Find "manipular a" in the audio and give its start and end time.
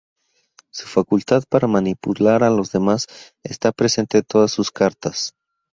1.67-2.49